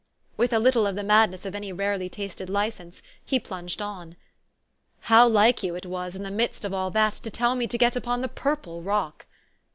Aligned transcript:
With 0.35 0.51
a 0.51 0.57
little 0.57 0.87
of 0.87 0.95
the 0.95 1.03
madness 1.03 1.45
of 1.45 1.53
any 1.53 1.71
rarely 1.71 2.09
tasted 2.09 2.49
license, 2.49 3.03
he 3.23 3.39
plunged 3.39 3.83
on," 3.83 4.15
How 5.11 5.27
like 5.27 5.61
you 5.61 5.75
it 5.75 5.85
was, 5.85 6.15
in 6.15 6.23
the 6.23 6.31
midst 6.31 6.65
of 6.65 6.73
all 6.73 6.89
that, 6.89 7.13
to 7.13 7.29
tell 7.29 7.53
me 7.53 7.67
to 7.67 7.77
get 7.77 7.95
upon 7.95 8.21
the 8.23 8.27
purple 8.27 8.81
rock 8.81 9.27